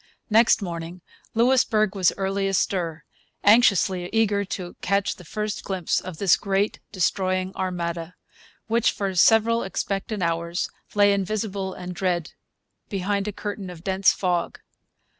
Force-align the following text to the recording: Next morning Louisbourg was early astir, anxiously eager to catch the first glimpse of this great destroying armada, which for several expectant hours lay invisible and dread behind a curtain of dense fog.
Next 0.31 0.63
morning 0.63 1.01
Louisbourg 1.35 1.93
was 1.93 2.11
early 2.17 2.47
astir, 2.47 3.03
anxiously 3.43 4.09
eager 4.11 4.43
to 4.45 4.75
catch 4.81 5.15
the 5.15 5.23
first 5.23 5.63
glimpse 5.63 5.99
of 5.99 6.17
this 6.17 6.37
great 6.37 6.79
destroying 6.91 7.55
armada, 7.55 8.15
which 8.65 8.91
for 8.93 9.13
several 9.13 9.61
expectant 9.61 10.23
hours 10.23 10.71
lay 10.95 11.13
invisible 11.13 11.75
and 11.75 11.93
dread 11.93 12.31
behind 12.89 13.27
a 13.27 13.31
curtain 13.31 13.69
of 13.69 13.83
dense 13.83 14.11
fog. 14.11 14.59